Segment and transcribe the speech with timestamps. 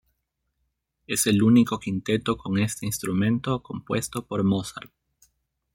[1.05, 4.91] Es el único quinteto con este instrumento compuesto por Mozart.